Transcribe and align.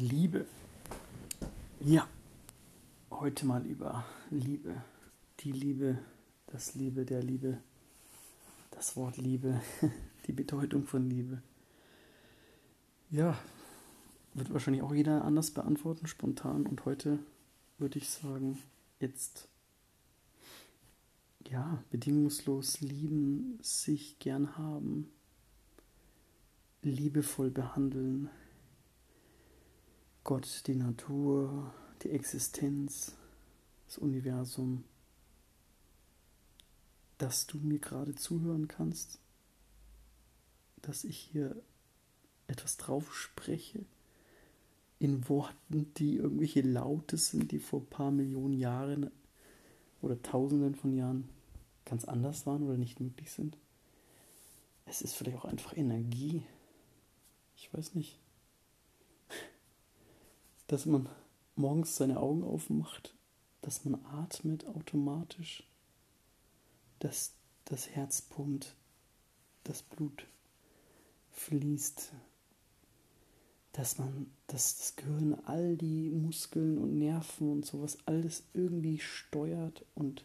Liebe. 0.00 0.46
Ja, 1.80 2.08
heute 3.10 3.46
mal 3.46 3.64
über 3.64 4.04
Liebe. 4.30 4.82
Die 5.40 5.52
Liebe, 5.52 5.98
das 6.48 6.74
Liebe 6.74 7.04
der 7.04 7.22
Liebe, 7.22 7.58
das 8.72 8.96
Wort 8.96 9.18
Liebe, 9.18 9.60
die 10.26 10.32
Bedeutung 10.32 10.84
von 10.84 11.08
Liebe. 11.08 11.42
Ja, 13.10 13.38
wird 14.34 14.52
wahrscheinlich 14.52 14.82
auch 14.82 14.92
jeder 14.92 15.24
anders 15.24 15.52
beantworten, 15.52 16.08
spontan. 16.08 16.66
Und 16.66 16.84
heute 16.84 17.20
würde 17.78 17.98
ich 17.98 18.10
sagen, 18.10 18.58
jetzt, 18.98 19.48
ja, 21.46 21.82
bedingungslos 21.90 22.80
lieben, 22.80 23.58
sich 23.62 24.18
gern 24.18 24.56
haben, 24.56 25.08
liebevoll 26.82 27.50
behandeln, 27.50 28.28
Gott, 30.24 30.62
die 30.66 30.74
Natur, 30.74 31.70
die 32.02 32.08
Existenz, 32.08 33.14
das 33.86 33.98
Universum, 33.98 34.84
dass 37.18 37.46
du 37.46 37.58
mir 37.58 37.78
gerade 37.78 38.14
zuhören 38.14 38.66
kannst, 38.66 39.18
dass 40.80 41.04
ich 41.04 41.18
hier 41.18 41.54
etwas 42.46 42.78
drauf 42.78 43.14
spreche, 43.14 43.84
in 44.98 45.28
Worten, 45.28 45.92
die 45.98 46.16
irgendwelche 46.16 46.62
Laute 46.62 47.18
sind, 47.18 47.52
die 47.52 47.58
vor 47.58 47.80
ein 47.80 47.90
paar 47.90 48.10
Millionen 48.10 48.54
Jahren 48.54 49.10
oder 50.00 50.22
Tausenden 50.22 50.74
von 50.74 50.94
Jahren 50.94 51.28
ganz 51.84 52.06
anders 52.06 52.46
waren 52.46 52.62
oder 52.62 52.78
nicht 52.78 52.98
möglich 52.98 53.30
sind. 53.30 53.58
Es 54.86 55.02
ist 55.02 55.16
vielleicht 55.16 55.36
auch 55.36 55.44
einfach 55.44 55.76
Energie. 55.76 56.42
Ich 57.56 57.72
weiß 57.74 57.94
nicht 57.94 58.18
dass 60.66 60.86
man 60.86 61.08
morgens 61.56 61.96
seine 61.96 62.20
Augen 62.20 62.42
aufmacht, 62.42 63.14
dass 63.62 63.84
man 63.84 64.04
atmet 64.06 64.66
automatisch, 64.66 65.68
dass 66.98 67.34
das 67.64 67.90
Herz 67.90 68.22
pumpt, 68.22 68.74
das 69.64 69.82
Blut 69.82 70.26
fließt, 71.32 72.12
dass 73.72 73.98
man, 73.98 74.30
dass 74.46 74.76
das 74.78 74.96
Gehirn 74.96 75.34
all 75.46 75.76
die 75.76 76.10
Muskeln 76.10 76.78
und 76.78 76.98
Nerven 76.98 77.50
und 77.50 77.66
sowas 77.66 77.98
alles 78.06 78.44
irgendwie 78.52 78.98
steuert 78.98 79.84
und 79.94 80.24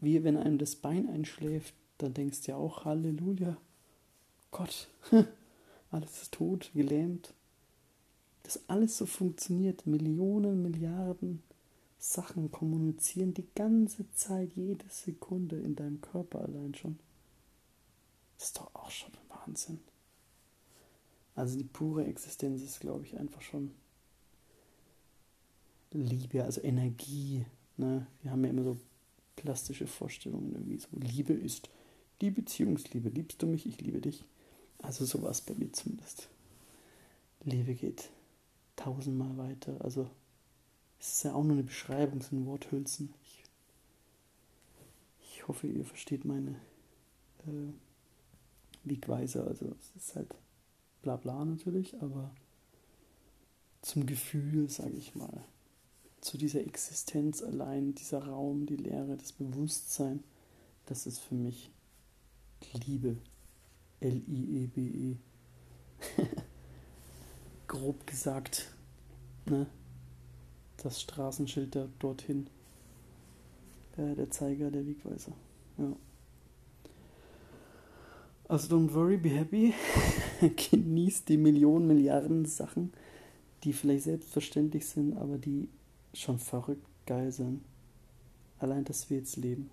wie 0.00 0.22
wenn 0.22 0.36
einem 0.36 0.58
das 0.58 0.76
Bein 0.76 1.08
einschläft, 1.08 1.74
dann 1.98 2.14
denkst 2.14 2.42
du 2.42 2.52
ja 2.52 2.56
auch 2.56 2.84
Halleluja, 2.84 3.56
Gott, 4.50 4.88
alles 5.90 6.22
ist 6.22 6.34
tot, 6.34 6.70
gelähmt 6.74 7.34
dass 8.46 8.68
alles 8.68 8.96
so 8.96 9.06
funktioniert. 9.06 9.86
Millionen, 9.88 10.62
Milliarden 10.62 11.42
Sachen 11.98 12.52
kommunizieren 12.52 13.34
die 13.34 13.48
ganze 13.56 14.08
Zeit, 14.12 14.52
jede 14.54 14.84
Sekunde 14.88 15.58
in 15.58 15.74
deinem 15.74 16.00
Körper 16.00 16.42
allein 16.42 16.72
schon. 16.74 16.96
Das 18.38 18.48
ist 18.48 18.58
doch 18.58 18.72
auch 18.72 18.90
schon 18.90 19.10
Wahnsinn. 19.28 19.80
Also 21.34 21.58
die 21.58 21.64
pure 21.64 22.04
Existenz 22.06 22.62
ist, 22.62 22.78
glaube 22.78 23.04
ich, 23.04 23.18
einfach 23.18 23.42
schon 23.42 23.72
Liebe, 25.90 26.44
also 26.44 26.60
Energie. 26.60 27.44
Ne? 27.76 28.06
Wir 28.22 28.30
haben 28.30 28.44
ja 28.44 28.50
immer 28.50 28.62
so 28.62 28.76
plastische 29.34 29.88
Vorstellungen, 29.88 30.52
irgendwie 30.52 30.78
so 30.78 30.88
Liebe 30.92 31.32
ist 31.32 31.68
die 32.20 32.30
Beziehungsliebe. 32.30 33.08
Liebst 33.08 33.42
du 33.42 33.48
mich, 33.48 33.66
ich 33.66 33.80
liebe 33.80 34.00
dich. 34.00 34.24
Also 34.78 35.04
sowas 35.04 35.40
bei 35.40 35.54
mir 35.54 35.72
zumindest. 35.72 36.28
Liebe 37.42 37.74
geht 37.74 38.10
tausendmal 38.86 39.36
weiter. 39.36 39.76
Also 39.82 40.08
es 41.00 41.14
ist 41.14 41.24
ja 41.24 41.34
auch 41.34 41.42
nur 41.42 41.54
eine 41.54 41.64
Beschreibung, 41.64 42.20
es 42.20 42.28
sind 42.28 42.46
Worthülsen. 42.46 43.12
Ich, 43.24 43.42
ich 45.20 45.48
hoffe, 45.48 45.66
ihr 45.66 45.84
versteht 45.84 46.24
meine 46.24 46.52
äh, 47.46 47.72
Wegweise. 48.84 49.44
Also 49.44 49.66
es 49.80 50.02
ist 50.02 50.14
halt 50.14 50.32
bla 51.02 51.16
bla 51.16 51.44
natürlich, 51.44 52.00
aber 52.00 52.30
zum 53.82 54.06
Gefühl, 54.06 54.70
sage 54.70 54.96
ich 54.96 55.16
mal, 55.16 55.44
zu 56.20 56.38
dieser 56.38 56.60
Existenz 56.60 57.42
allein, 57.42 57.94
dieser 57.94 58.24
Raum, 58.24 58.66
die 58.66 58.76
Leere, 58.76 59.16
das 59.16 59.32
Bewusstsein, 59.32 60.22
das 60.86 61.06
ist 61.06 61.18
für 61.18 61.34
mich 61.34 61.72
Liebe. 62.72 63.16
L-I-E-B-E. 63.98 65.16
-E. 65.16 66.26
Grob 67.66 68.06
gesagt, 68.06 68.75
ne, 69.50 69.66
das 70.82 71.00
Straßenschild 71.00 71.74
da 71.74 71.88
dorthin. 71.98 72.48
Äh, 73.96 74.14
der 74.14 74.30
Zeiger, 74.30 74.70
der 74.70 74.86
Wegweiser. 74.86 75.32
Ja. 75.78 75.96
Also 78.48 78.76
don't 78.76 78.92
worry, 78.94 79.16
be 79.16 79.30
happy. 79.30 79.74
Genießt 80.70 81.28
die 81.28 81.36
Millionen, 81.36 81.86
Milliarden 81.86 82.44
Sachen, 82.44 82.92
die 83.64 83.72
vielleicht 83.72 84.04
selbstverständlich 84.04 84.86
sind, 84.86 85.16
aber 85.16 85.38
die 85.38 85.68
schon 86.14 86.38
verrückt 86.38 86.86
geil 87.06 87.32
sind. 87.32 87.64
Allein, 88.58 88.84
dass 88.84 89.10
wir 89.10 89.18
jetzt 89.18 89.36
leben, 89.36 89.70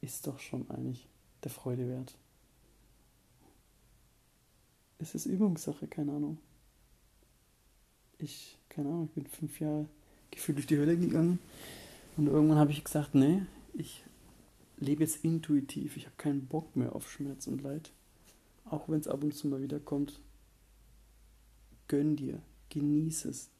ist 0.00 0.26
doch 0.26 0.38
schon 0.38 0.68
eigentlich 0.70 1.08
der 1.44 1.50
Freude 1.50 1.88
wert. 1.88 2.16
Es 4.98 5.14
ist 5.14 5.26
Übungssache, 5.26 5.86
keine 5.86 6.12
Ahnung 6.12 6.38
ich, 8.24 8.56
keine 8.68 8.88
Ahnung, 8.88 9.06
ich 9.06 9.14
bin 9.14 9.26
fünf 9.26 9.60
Jahre 9.60 9.86
gefühlt 10.30 10.58
durch 10.58 10.66
die 10.66 10.78
Hölle 10.78 10.96
gegangen. 10.96 11.38
Und 12.16 12.26
irgendwann 12.26 12.58
habe 12.58 12.72
ich 12.72 12.84
gesagt, 12.84 13.14
nee, 13.14 13.42
ich 13.74 14.04
lebe 14.78 15.02
jetzt 15.02 15.24
intuitiv. 15.24 15.96
Ich 15.96 16.06
habe 16.06 16.16
keinen 16.16 16.46
Bock 16.46 16.74
mehr 16.76 16.94
auf 16.94 17.10
Schmerz 17.10 17.46
und 17.46 17.62
Leid. 17.62 17.92
Auch 18.64 18.88
wenn 18.88 19.00
es 19.00 19.08
ab 19.08 19.22
und 19.22 19.34
zu 19.34 19.48
mal 19.48 19.62
wieder 19.62 19.80
kommt. 19.80 20.20
Gönn 21.88 22.16
dir, 22.16 22.40
genieß 22.70 23.26
es. 23.26 23.50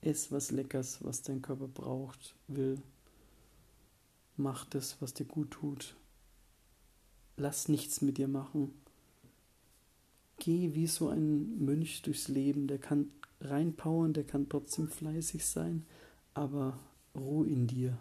Ess 0.00 0.32
was 0.32 0.50
Leckers, 0.50 0.98
was 1.04 1.22
dein 1.22 1.42
Körper 1.42 1.68
braucht, 1.68 2.34
will. 2.48 2.80
Mach 4.36 4.64
das, 4.64 5.00
was 5.00 5.14
dir 5.14 5.26
gut 5.26 5.52
tut. 5.52 5.96
Lass 7.36 7.68
nichts 7.68 8.00
mit 8.00 8.18
dir 8.18 8.28
machen. 8.28 8.72
Geh 10.38 10.74
wie 10.74 10.88
so 10.88 11.08
ein 11.08 11.64
Mönch 11.64 12.02
durchs 12.02 12.28
Leben, 12.28 12.66
der 12.66 12.78
kann 12.78 13.10
reinpowern, 13.44 14.12
der 14.12 14.24
kann 14.24 14.48
trotzdem 14.48 14.88
fleißig 14.88 15.44
sein, 15.44 15.86
aber 16.34 16.78
Ruhe 17.14 17.46
in 17.46 17.66
dir. 17.66 17.98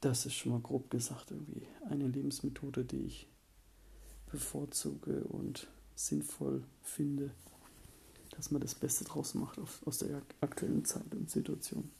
Das 0.00 0.26
ist 0.26 0.34
schon 0.34 0.52
mal 0.52 0.60
grob 0.60 0.90
gesagt 0.90 1.30
irgendwie 1.30 1.66
eine 1.88 2.06
Lebensmethode, 2.06 2.84
die 2.84 3.04
ich 3.04 3.28
bevorzuge 4.30 5.24
und 5.24 5.68
sinnvoll 5.94 6.62
finde, 6.82 7.32
dass 8.30 8.50
man 8.50 8.60
das 8.60 8.74
Beste 8.74 9.04
draus 9.04 9.34
macht 9.34 9.58
aus 9.84 9.98
der 9.98 10.22
aktuellen 10.40 10.84
Zeit 10.84 11.12
und 11.14 11.28
Situation. 11.28 11.90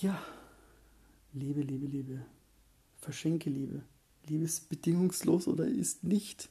Ja, 0.00 0.20
Liebe, 1.32 1.60
Liebe, 1.60 1.86
Liebe. 1.86 2.24
Verschenke 2.98 3.50
Liebe. 3.50 3.82
Liebe 4.26 4.44
ist 4.44 4.68
bedingungslos 4.68 5.46
oder 5.46 5.66
ist 5.66 6.02
nicht. 6.02 6.48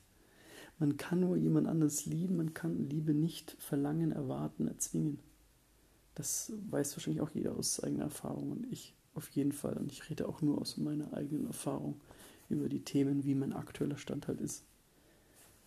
Man 0.79 0.95
kann 0.95 1.19
nur 1.19 1.35
jemand 1.35 1.67
anderes 1.67 2.05
lieben, 2.05 2.37
man 2.37 2.53
kann 2.53 2.89
Liebe 2.89 3.13
nicht 3.13 3.55
verlangen, 3.59 4.13
erwarten, 4.13 4.67
erzwingen. 4.67 5.19
Das 6.15 6.53
weiß 6.69 6.95
wahrscheinlich 6.95 7.21
auch 7.21 7.31
jeder 7.31 7.55
aus 7.55 7.83
eigener 7.83 8.05
Erfahrung 8.05 8.51
und 8.51 8.71
ich 8.71 8.95
auf 9.13 9.29
jeden 9.29 9.51
Fall. 9.51 9.75
Und 9.77 9.91
ich 9.91 10.09
rede 10.09 10.27
auch 10.27 10.41
nur 10.41 10.59
aus 10.59 10.77
meiner 10.77 11.13
eigenen 11.13 11.47
Erfahrung 11.47 11.99
über 12.49 12.69
die 12.69 12.83
Themen, 12.83 13.25
wie 13.25 13.35
mein 13.35 13.53
aktueller 13.53 13.97
Stand 13.97 14.27
halt 14.27 14.39
ist. 14.39 14.63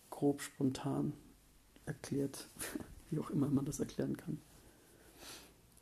Grob, 0.09 0.41
spontan 0.41 1.13
erklärt, 1.85 2.47
wie 3.11 3.19
auch 3.19 3.29
immer 3.29 3.49
man 3.49 3.65
das 3.65 3.79
erklären 3.79 4.17
kann. 4.17 4.39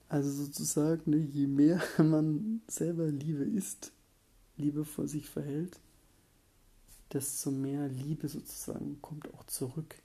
Also 0.10 0.30
sozusagen, 0.30 1.10
ne, 1.10 1.18
je 1.18 1.48
mehr 1.48 1.82
man 1.98 2.62
selber 2.68 3.08
Liebe 3.08 3.46
ist, 3.46 3.94
Liebe 4.58 4.84
vor 4.84 5.08
sich 5.08 5.30
verhält, 5.30 5.80
desto 7.14 7.52
mehr 7.52 7.88
Liebe 7.88 8.28
sozusagen 8.28 9.02
kommt 9.02 9.34
auch 9.34 9.44
zurück. 9.46 9.96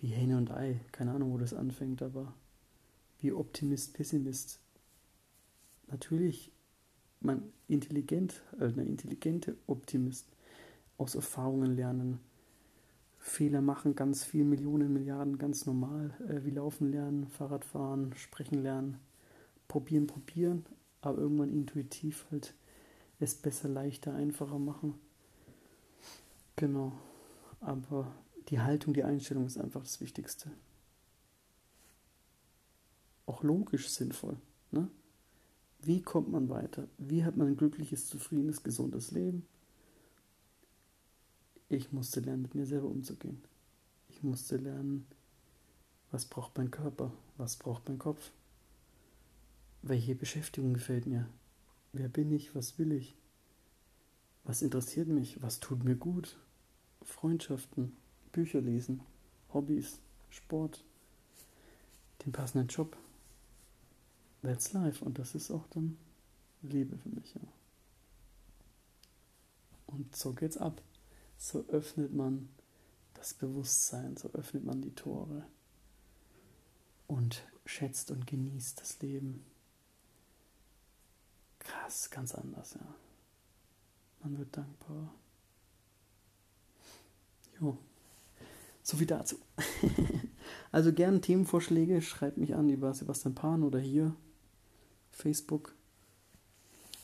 Wie 0.00 0.08
Hähne 0.08 0.36
und 0.36 0.50
Ei. 0.50 0.80
Keine 0.92 1.12
Ahnung, 1.12 1.32
wo 1.32 1.38
das 1.38 1.54
anfängt, 1.54 2.02
aber 2.02 2.34
wie 3.20 3.32
Optimist, 3.32 3.94
Pessimist. 3.94 4.60
Natürlich, 5.88 6.52
man 7.20 7.42
intelligent, 7.68 8.42
also 8.58 8.80
eine 8.80 8.88
intelligente 8.88 9.56
Optimist, 9.66 10.26
aus 10.96 11.14
Erfahrungen 11.14 11.76
lernen, 11.76 12.20
Fehler 13.18 13.60
machen, 13.60 13.94
ganz 13.94 14.24
viel, 14.24 14.44
Millionen, 14.44 14.92
Milliarden, 14.92 15.36
ganz 15.36 15.66
normal, 15.66 16.14
äh, 16.28 16.44
wie 16.44 16.50
laufen 16.50 16.90
lernen, 16.90 17.26
Fahrrad 17.28 17.64
fahren, 17.64 18.14
sprechen 18.16 18.62
lernen, 18.62 18.98
probieren, 19.68 20.06
probieren, 20.06 20.64
aber 21.02 21.18
irgendwann 21.18 21.50
intuitiv 21.50 22.26
halt 22.30 22.54
es 23.18 23.34
besser, 23.34 23.68
leichter, 23.68 24.14
einfacher 24.14 24.58
machen 24.58 24.94
Genau. 26.60 26.92
Aber 27.60 28.14
Die 28.50 28.60
Haltung, 28.60 28.92
die 28.92 29.04
Einstellung 29.04 29.46
ist 29.46 29.56
einfach 29.56 29.80
das 29.82 30.00
Wichtigste. 30.00 30.50
Auch 33.24 33.42
logisch 33.42 33.88
sinnvoll. 33.88 34.36
Ne? 34.70 34.90
Wie 35.80 36.02
kommt 36.02 36.30
man 36.30 36.50
weiter? 36.50 36.86
Wie 36.98 37.24
hat 37.24 37.36
man 37.38 37.46
ein 37.46 37.56
glückliches, 37.56 38.08
zufriedenes, 38.08 38.62
gesundes 38.62 39.10
Leben? 39.12 39.46
Ich 41.70 41.92
musste 41.92 42.20
lernen, 42.20 42.42
mit 42.42 42.54
mir 42.54 42.66
selber 42.66 42.88
umzugehen. 42.88 43.40
Ich 44.08 44.22
musste 44.22 44.56
lernen, 44.56 45.06
was 46.10 46.26
braucht 46.26 46.58
mein 46.58 46.70
Körper, 46.70 47.12
was 47.38 47.56
braucht 47.56 47.88
mein 47.88 47.98
Kopf, 47.98 48.32
welche 49.80 50.14
Beschäftigung 50.14 50.74
gefällt 50.74 51.06
mir, 51.06 51.26
wer 51.92 52.08
bin 52.08 52.32
ich, 52.32 52.54
was 52.54 52.78
will 52.78 52.92
ich, 52.92 53.16
was 54.42 54.60
interessiert 54.60 55.08
mich, 55.08 55.40
was 55.40 55.60
tut 55.60 55.84
mir 55.84 55.94
gut, 55.94 56.36
Freundschaften, 57.10 57.96
Bücher 58.32 58.60
lesen, 58.60 59.02
Hobbys, 59.52 59.98
Sport, 60.30 60.84
den 62.24 62.32
passenden 62.32 62.68
Job. 62.68 62.96
That's 64.42 64.72
life 64.72 65.04
und 65.04 65.18
das 65.18 65.34
ist 65.34 65.50
auch 65.50 65.66
dann 65.68 65.98
Liebe 66.62 66.96
für 66.96 67.08
mich. 67.08 67.34
Ja. 67.34 67.40
Und 69.86 70.14
so 70.16 70.32
geht's 70.32 70.56
ab. 70.56 70.80
So 71.36 71.64
öffnet 71.68 72.14
man 72.14 72.48
das 73.14 73.34
Bewusstsein, 73.34 74.16
so 74.16 74.30
öffnet 74.32 74.64
man 74.64 74.80
die 74.80 74.94
Tore 74.94 75.44
und 77.06 77.42
schätzt 77.66 78.10
und 78.10 78.26
genießt 78.26 78.80
das 78.80 79.00
Leben. 79.00 79.44
Krass, 81.58 82.10
ganz 82.10 82.34
anders, 82.34 82.74
ja. 82.74 82.94
Man 84.22 84.38
wird 84.38 84.56
dankbar. 84.56 85.14
Jo. 87.60 87.76
So 88.82 88.96
viel 88.96 89.06
dazu. 89.06 89.36
also 90.72 90.92
gerne 90.92 91.20
Themenvorschläge, 91.20 92.00
schreibt 92.02 92.38
mich 92.38 92.54
an 92.54 92.68
über 92.68 92.94
Sebastian 92.94 93.34
Pan 93.34 93.62
oder 93.62 93.78
hier 93.78 94.14
Facebook. 95.10 95.74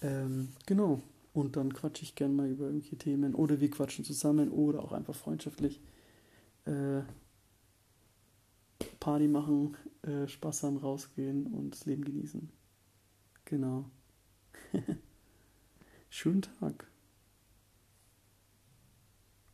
Ähm, 0.02 0.48
genau. 0.64 1.02
Und 1.34 1.56
dann 1.56 1.74
quatsche 1.74 2.02
ich 2.02 2.14
gerne 2.14 2.32
mal 2.32 2.48
über 2.48 2.64
irgendwelche 2.64 2.96
Themen 2.96 3.34
oder 3.34 3.60
wir 3.60 3.70
quatschen 3.70 4.04
zusammen 4.04 4.50
oder 4.50 4.82
auch 4.82 4.92
einfach 4.92 5.14
freundschaftlich. 5.14 5.82
Äh, 6.64 7.02
Party 9.00 9.28
machen, 9.28 9.76
äh, 10.02 10.26
Spaß 10.26 10.62
haben, 10.62 10.78
rausgehen 10.78 11.46
und 11.46 11.72
das 11.72 11.84
Leben 11.84 12.04
genießen. 12.04 12.48
Genau. 13.44 13.84
Schönen 16.10 16.42
Tag. 16.42 16.88